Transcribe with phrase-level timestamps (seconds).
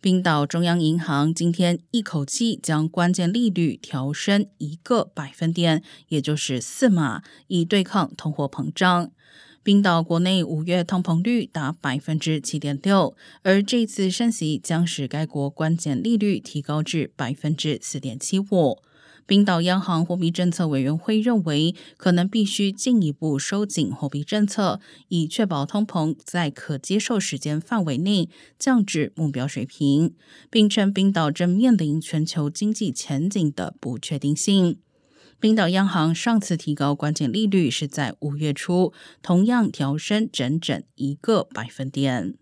[0.00, 9.10] 冰岛中央银行今天一口气将关键利率调升一个百分点，也就是四码，以对抗通货膨胀。
[9.64, 18.78] 冰岛国内五月通膨率达百分之七点六，而这次升息将使该国关键利率提高至百分之四点七五。
[19.28, 30.14] 冰岛央行货币政策委员会认为，可能必须进一步收紧货币政策，以确保通膨在可接受时间范围内降至目标水平，
[30.48, 34.78] 并称冰岛正面临全球经济前景的不确定性。
[35.38, 42.34] 冰岛央行上次提高关键利率是在五月初，同样调升整整一个百分点。